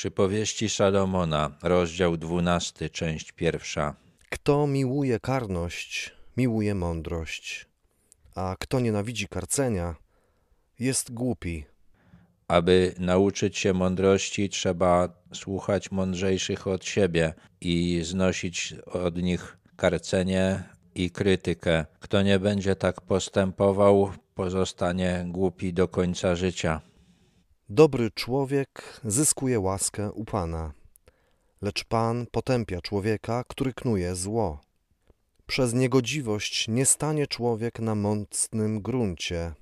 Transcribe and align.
Przypowieści 0.00 0.68
Salomona, 0.68 1.50
rozdział 1.62 2.16
12, 2.16 2.90
część 2.90 3.32
pierwsza. 3.32 3.94
Kto 4.30 4.66
miłuje 4.66 5.20
karność, 5.20 6.12
miłuje 6.36 6.74
mądrość, 6.74 7.66
a 8.34 8.56
kto 8.58 8.80
nienawidzi 8.80 9.28
karcenia, 9.28 9.94
jest 10.78 11.12
głupi. 11.12 11.64
Aby 12.48 12.94
nauczyć 12.98 13.58
się 13.58 13.72
mądrości, 13.72 14.48
trzeba 14.48 15.08
słuchać 15.34 15.90
mądrzejszych 15.90 16.66
od 16.66 16.84
siebie 16.84 17.34
i 17.60 18.00
znosić 18.04 18.74
od 18.86 19.16
nich 19.16 19.58
karcenie 19.76 20.62
i 20.94 21.10
krytykę. 21.10 21.86
Kto 21.98 22.22
nie 22.22 22.38
będzie 22.38 22.76
tak 22.76 23.00
postępował, 23.00 24.12
pozostanie 24.34 25.24
głupi 25.28 25.72
do 25.72 25.88
końca 25.88 26.36
życia. 26.36 26.80
Dobry 27.72 28.10
człowiek 28.10 29.00
zyskuje 29.04 29.60
łaskę 29.60 30.12
u 30.12 30.24
Pana, 30.24 30.72
lecz 31.62 31.84
Pan 31.84 32.26
potępia 32.30 32.80
człowieka, 32.80 33.44
który 33.48 33.72
knuje 33.72 34.14
zło. 34.14 34.60
Przez 35.46 35.74
niegodziwość 35.74 36.68
nie 36.68 36.86
stanie 36.86 37.26
człowiek 37.26 37.80
na 37.80 37.94
mocnym 37.94 38.82
gruncie, 38.82 39.52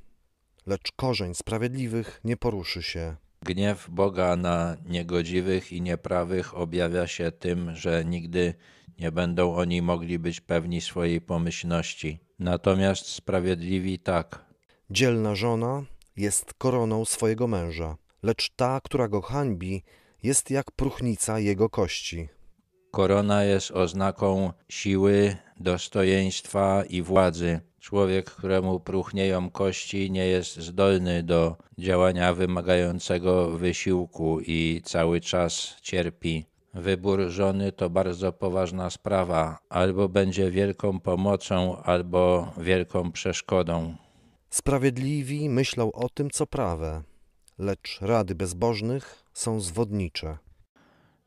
lecz 0.67 0.93
korzeń 0.97 1.35
sprawiedliwych 1.35 2.21
nie 2.25 2.37
poruszy 2.37 2.83
się. 2.83 3.17
Gniew 3.43 3.91
Boga 3.91 4.37
na 4.37 4.77
niegodziwych 4.87 5.73
i 5.73 5.83
nieprawych 5.83 6.57
objawia 6.57 7.07
się 7.07 7.33
tym, 7.33 7.75
że 7.77 8.05
nigdy 8.05 8.55
nie 8.99 9.13
będą 9.13 9.55
oni 9.55 9.83
mogli 9.83 10.19
być 10.19 10.41
pewni 10.41 10.81
swojej 10.81 11.21
pomyślności. 11.21 12.19
Natomiast 12.39 13.07
sprawiedliwi 13.07 13.99
tak. 13.99 14.45
Dzielna 14.91 15.35
żona 15.35 15.85
jest 16.19 16.55
koroną 16.55 17.05
swojego 17.05 17.47
męża, 17.47 17.97
lecz 18.23 18.51
ta, 18.57 18.81
która 18.85 19.09
go 19.09 19.23
hańbi, 19.23 19.83
jest 20.23 20.51
jak 20.51 20.71
próchnica 20.71 21.39
jego 21.39 21.69
kości. 21.69 22.29
Korona 22.91 23.45
jest 23.45 23.71
oznaką 23.71 24.53
siły, 24.69 25.37
dostojeństwa 25.61 26.85
i 26.89 27.03
władzy. 27.03 27.61
Człowiek, 27.81 28.31
któremu 28.31 28.81
próchnieją 28.81 29.51
kości, 29.51 30.11
nie 30.11 30.27
jest 30.27 30.57
zdolny 30.57 31.23
do 31.23 31.57
działania 31.79 32.35
wymagającego 32.35 33.51
wysiłku 33.51 34.41
i 34.41 34.83
cały 34.85 35.21
czas 35.21 35.77
cierpi. 35.83 36.45
Wybór 36.75 37.29
żony 37.29 37.73
to 37.73 37.91
bardzo 37.91 38.33
poważna 38.33 38.91
sprawa, 38.91 39.59
albo 39.69 40.09
będzie 40.09 40.51
wielką 40.51 41.01
pomocą, 41.01 41.83
albo 41.83 42.53
wielką 42.57 43.13
przeszkodą. 43.13 43.97
Sprawiedliwi 44.51 45.49
myślą 45.51 45.93
o 45.93 46.09
tym, 46.09 46.31
co 46.31 46.47
prawe, 46.47 47.03
lecz 47.59 47.99
rady 48.01 48.35
bezbożnych 48.35 49.25
są 49.33 49.61
zwodnicze. 49.61 50.39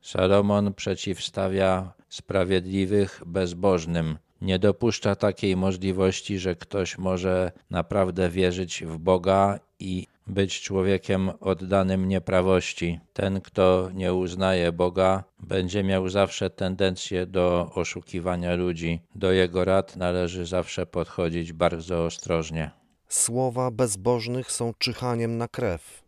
Salomon 0.00 0.74
przeciwstawia 0.74 1.92
sprawiedliwych 2.08 3.22
bezbożnym. 3.26 4.18
Nie 4.40 4.58
dopuszcza 4.58 5.16
takiej 5.16 5.56
możliwości, 5.56 6.38
że 6.38 6.56
ktoś 6.56 6.98
może 6.98 7.52
naprawdę 7.70 8.30
wierzyć 8.30 8.84
w 8.86 8.98
Boga 8.98 9.58
i 9.78 10.06
być 10.26 10.60
człowiekiem 10.60 11.30
oddanym 11.40 12.08
nieprawości. 12.08 13.00
Ten, 13.12 13.40
kto 13.40 13.90
nie 13.94 14.14
uznaje 14.14 14.72
Boga, 14.72 15.24
będzie 15.40 15.84
miał 15.84 16.08
zawsze 16.08 16.50
tendencję 16.50 17.26
do 17.26 17.70
oszukiwania 17.74 18.54
ludzi. 18.54 19.00
Do 19.14 19.32
jego 19.32 19.64
rad 19.64 19.96
należy 19.96 20.46
zawsze 20.46 20.86
podchodzić 20.86 21.52
bardzo 21.52 22.04
ostrożnie. 22.04 22.81
Słowa 23.12 23.70
bezbożnych 23.70 24.52
są 24.52 24.72
czyhaniem 24.78 25.38
na 25.38 25.48
krew, 25.48 26.04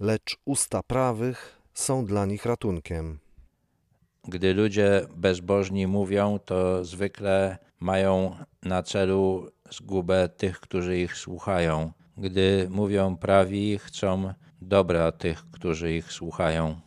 lecz 0.00 0.36
usta 0.44 0.82
prawych 0.82 1.62
są 1.74 2.04
dla 2.04 2.26
nich 2.26 2.46
ratunkiem. 2.46 3.18
Gdy 4.24 4.54
ludzie 4.54 5.06
bezbożni 5.16 5.86
mówią, 5.86 6.38
to 6.38 6.84
zwykle 6.84 7.58
mają 7.80 8.36
na 8.62 8.82
celu 8.82 9.50
zgubę 9.70 10.28
tych, 10.28 10.60
którzy 10.60 10.98
ich 10.98 11.16
słuchają. 11.16 11.92
Gdy 12.16 12.68
mówią 12.70 13.16
prawi, 13.16 13.78
chcą 13.78 14.34
dobra 14.60 15.12
tych, 15.12 15.50
którzy 15.50 15.94
ich 15.94 16.12
słuchają. 16.12 16.80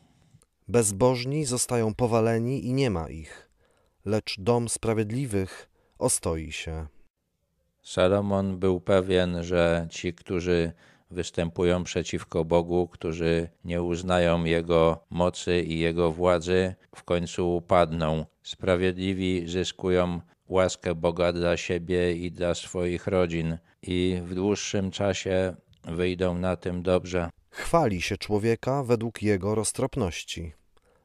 Bezbożni 0.68 1.46
zostają 1.46 1.94
powaleni 1.94 2.66
i 2.66 2.74
nie 2.74 2.90
ma 2.90 3.10
ich, 3.10 3.50
lecz 4.06 4.40
dom 4.40 4.70
sprawiedliwych 4.70 5.70
ostoi 5.98 6.52
się. 6.52 6.88
Salomon 7.82 8.60
był 8.60 8.80
pewien, 8.80 9.44
że 9.44 9.88
ci, 9.90 10.14
którzy 10.14 10.72
występują 11.12 11.84
przeciwko 11.84 12.46
Bogu, 12.46 12.88
którzy 12.88 13.50
nie 13.66 13.82
uznają 13.82 14.44
Jego 14.44 15.06
mocy 15.10 15.62
i 15.62 15.80
Jego 15.80 16.12
władzy, 16.12 16.76
w 16.96 17.04
końcu 17.04 17.56
upadną. 17.56 18.26
Sprawiedliwi 18.44 19.48
zyskują 19.48 20.22
łaskę 20.48 20.96
Boga 20.96 21.34
dla 21.34 21.58
siebie 21.58 22.14
i 22.14 22.32
dla 22.32 22.56
swoich 22.56 23.08
rodzin 23.08 23.58
i 23.82 24.22
w 24.24 24.36
dłuższym 24.36 24.92
czasie 24.92 25.56
wyjdą 25.84 26.38
na 26.38 26.56
tym 26.56 26.84
dobrze. 26.84 27.30
Chwali 27.50 28.02
się 28.02 28.18
człowieka 28.18 28.84
według 28.84 29.22
jego 29.22 29.56
roztropności, 29.56 30.54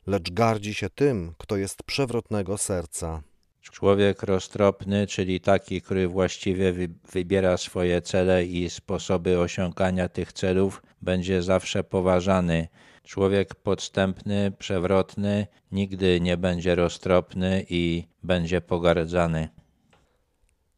lecz 0.06 0.30
gardzi 0.30 0.74
się 0.74 0.90
tym, 0.90 1.34
kto 1.38 1.56
jest 1.56 1.82
przewrotnego 1.82 2.58
serca. 2.58 3.22
Człowiek 3.70 4.22
roztropny, 4.22 5.06
czyli 5.06 5.40
taki, 5.40 5.82
który 5.82 6.08
właściwie 6.08 6.72
wybiera 7.12 7.56
swoje 7.56 8.02
cele 8.02 8.44
i 8.44 8.70
sposoby 8.70 9.38
osiągania 9.40 10.08
tych 10.08 10.32
celów, 10.32 10.82
będzie 11.02 11.42
zawsze 11.42 11.84
poważany. 11.84 12.68
Człowiek 13.02 13.54
podstępny, 13.54 14.52
przewrotny 14.58 15.46
nigdy 15.72 16.20
nie 16.20 16.36
będzie 16.36 16.74
roztropny 16.74 17.66
i 17.70 18.04
będzie 18.22 18.60
pogardzany. 18.60 19.48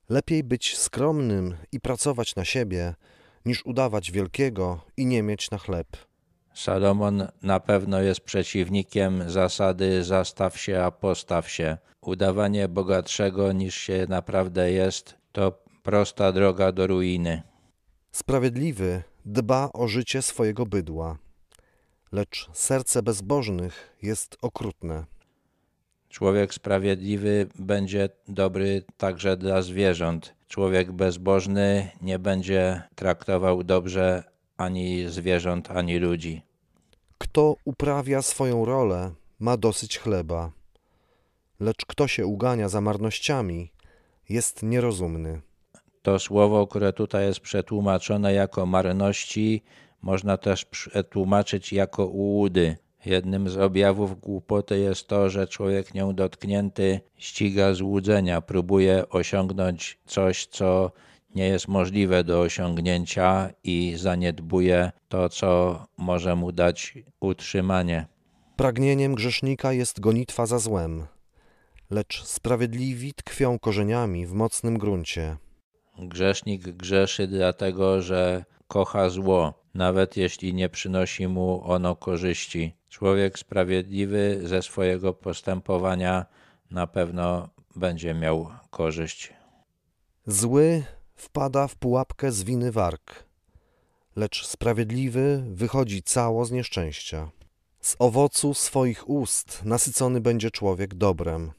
Lepiej 0.09 0.45
być 0.45 0.79
skromnym 0.79 1.57
i 1.73 1.81
pracować 1.81 2.37
na 2.37 2.45
siebie, 2.45 2.95
niż 3.45 3.67
udawać 3.67 4.11
wielkiego 4.11 4.81
i 4.97 5.07
nie 5.07 5.23
mieć 5.23 5.51
na 5.51 5.59
chleb. 5.59 5.87
Salomon 6.57 7.29
na 7.43 7.61
pewno 7.61 8.01
jest 8.01 8.21
przeciwnikiem 8.21 9.31
zasady 9.31 10.05
zastaw 10.05 10.59
się, 10.59 10.83
a 10.83 10.91
postaw 10.91 11.51
się. 11.51 11.77
Udawanie 12.01 12.69
bogatszego 12.69 13.53
niż 13.53 13.75
się 13.75 14.07
naprawdę 14.09 14.73
jest 14.73 15.15
to 15.33 15.53
prosta 15.83 16.33
droga 16.33 16.73
do 16.73 16.87
ruiny. 16.87 17.43
Sprawiedliwy 18.13 19.03
dba 19.25 19.71
o 19.73 19.89
życie 19.89 20.23
swojego 20.23 20.67
bydła, 20.67 21.19
lecz 22.13 22.49
serce 22.53 23.03
bezbożnych 23.03 23.97
jest 24.03 24.37
okrutne. 24.43 25.05
Człowiek 26.09 26.55
sprawiedliwy 26.55 27.47
będzie 27.59 28.09
dobry 28.29 28.85
także 28.97 29.37
dla 29.37 29.63
zwierząt. 29.63 30.35
Człowiek 30.49 30.93
bezbożny 30.93 31.91
nie 32.03 32.19
będzie 32.19 32.83
traktował 32.95 33.65
dobrze 33.65 34.36
ani 34.57 35.09
zwierząt, 35.09 35.71
ani 35.71 35.99
ludzi. 35.99 36.43
Kto 37.19 37.57
uprawia 37.65 38.23
swoją 38.23 38.65
rolę, 38.65 39.11
ma 39.39 39.57
dosyć 39.57 39.99
chleba, 39.99 40.51
lecz 41.61 41.87
kto 41.87 42.09
się 42.09 42.27
ugania 42.27 42.69
za 42.69 42.81
marnościami, 42.81 43.73
jest 44.29 44.63
nierozumny. 44.63 45.41
To 46.03 46.19
słowo, 46.19 46.67
które 46.67 46.93
tutaj 46.93 47.27
jest 47.27 47.41
przetłumaczone 47.41 48.33
jako 48.33 48.67
marności, 48.67 49.63
można 50.03 50.37
też 50.37 50.65
przetłumaczyć 50.65 51.73
jako 51.73 52.07
ułudy. 52.07 52.77
Jednym 53.05 53.49
z 53.49 53.57
objawów 53.57 54.21
głupoty 54.21 54.79
jest 54.79 55.09
to, 55.09 55.31
że 55.31 55.49
człowiek 55.49 55.95
nią 55.95 56.15
dotknięty 56.15 57.01
ściga 57.17 57.75
złudzenia, 57.75 58.41
próbuje 58.41 59.09
osiągnąć 59.09 59.99
coś, 60.07 60.47
co 60.47 60.93
nie 61.37 61.49
jest 61.49 61.69
możliwe 61.69 62.25
do 62.25 62.41
osiągnięcia 62.41 63.51
i 63.65 63.95
zaniedbuje 63.97 64.93
to, 65.09 65.29
co 65.29 65.81
może 65.97 66.37
mu 66.37 66.53
dać 66.53 66.95
utrzymanie. 67.21 68.07
Pragnieniem 68.57 69.15
grzesznika 69.15 69.73
jest 69.73 70.01
gonitwa 70.01 70.47
za 70.47 70.59
złem, 70.59 71.07
lecz 71.91 72.25
sprawiedliwi 72.25 73.15
tkwią 73.15 73.59
korzeniami 73.59 74.27
w 74.27 74.33
mocnym 74.33 74.79
gruncie. 74.79 75.37
Grzesznik 75.99 76.63
grzeszy 76.63 77.27
dlatego, 77.27 78.03
że 78.03 78.45
kocha 78.69 79.09
zło, 79.09 79.55
nawet 79.75 80.17
jeśli 80.17 80.55
nie 80.55 80.69
przynosi 80.69 81.29
mu 81.29 81.63
ono 81.65 81.97
korzyści. 81.97 82.77
Człowiek 82.89 83.39
sprawiedliwy 83.39 84.41
ze 84.45 84.63
swojego 84.63 85.13
postępowania 85.13 86.27
na 86.71 86.87
pewno 86.87 87.49
będzie 87.77 88.15
miał 88.15 88.49
korzyść. 88.71 89.33
Zły 90.27 90.85
wpada 91.17 91.69
w 91.69 91.77
pułapkę 91.77 92.33
z 92.33 92.43
winy 92.43 92.73
warg, 92.73 93.25
lecz 94.17 94.47
sprawiedliwy 94.47 95.45
wychodzi 95.47 96.03
cało 96.03 96.45
z 96.45 96.51
nieszczęścia. 96.51 97.31
Z 97.81 97.97
owocu 97.99 98.55
swoich 98.55 99.09
ust 99.09 99.65
nasycony 99.65 100.21
będzie 100.21 100.51
człowiek 100.51 100.95
dobrem, 100.95 101.53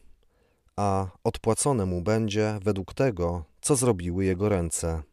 a 0.75 1.07
odpłacone 1.23 1.85
mu 1.85 2.01
będzie 2.01 2.59
według 2.63 2.93
tego, 2.93 3.43
co 3.61 3.75
zrobiły 3.75 4.25
jego 4.25 4.49
ręce. 4.49 5.03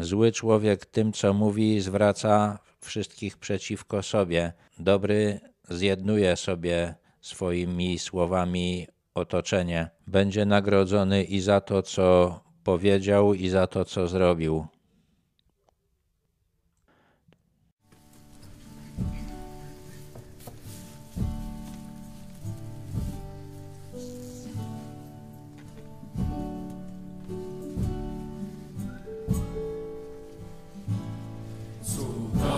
Zły 0.00 0.32
człowiek 0.32 0.86
tym, 0.86 1.12
co 1.12 1.34
mówi, 1.34 1.80
zwraca 1.80 2.58
wszystkich 2.80 3.36
przeciwko 3.36 4.02
sobie. 4.02 4.52
Dobry 4.78 5.40
zjednuje 5.70 6.36
sobie 6.36 6.94
swoimi 7.20 7.98
słowami 7.98 8.86
otoczenie, 9.14 9.90
będzie 10.06 10.46
nagrodzony 10.46 11.24
i 11.24 11.40
za 11.40 11.60
to, 11.60 11.82
co 11.82 12.40
powiedział 12.64 13.34
i 13.34 13.48
za 13.48 13.66
to, 13.66 13.84
co 13.84 14.08
zrobił. 14.08 14.66
Cuda 31.82 32.57